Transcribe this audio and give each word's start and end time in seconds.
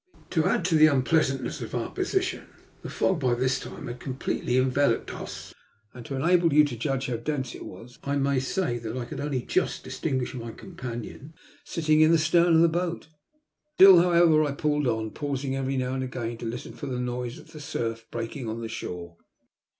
To 0.31 0.45
add 0.47 0.65
to 0.65 0.73
the 0.73 0.87
unpleasantness 0.87 1.61
of 1.61 1.75
our 1.75 1.91
position, 1.91 2.47
the 2.81 2.89
fog 2.89 3.19
by 3.19 3.35
this 3.35 3.59
time 3.59 3.85
had 3.85 3.99
completely 3.99 4.57
enveloped 4.57 5.13
us, 5.13 5.53
and 5.93 6.03
to 6.07 6.15
enable 6.15 6.51
you 6.51 6.63
to 6.63 6.75
judge 6.75 7.05
how 7.05 7.17
dense 7.17 7.53
it 7.53 7.67
was 7.67 7.99
I 8.03 8.15
may 8.15 8.39
say 8.39 8.79
that 8.79 8.97
I 8.97 9.05
could 9.05 9.19
only 9.19 9.43
just 9.43 9.83
distinguish 9.83 10.33
my 10.33 10.53
companion 10.53 11.35
sitting 11.65 12.01
in 12.01 12.11
the 12.11 12.17
stem 12.17 12.47
of 12.47 12.61
the 12.61 12.67
boat. 12.67 13.09
Still, 13.75 13.99
however, 14.01 14.43
I 14.43 14.53
pulled 14.53 14.87
on, 14.87 15.11
pausing 15.11 15.55
every 15.55 15.77
now 15.77 15.93
and 15.93 16.03
again 16.03 16.37
to 16.39 16.47
listen 16.47 16.73
for 16.73 16.87
the 16.87 16.99
noise 16.99 17.37
of 17.37 17.51
the 17.51 17.59
surf 17.59 18.07
breaking 18.09 18.49
on 18.49 18.59
the 18.61 18.69
shore. 18.69 19.17